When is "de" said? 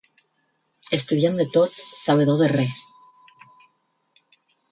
1.41-1.45, 2.41-2.49